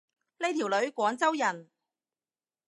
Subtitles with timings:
[0.39, 1.69] 呢條女廣州人